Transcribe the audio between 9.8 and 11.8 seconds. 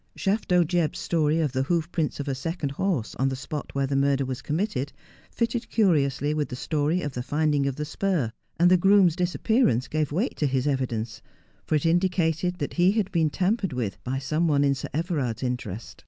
gave weight to his evidence, for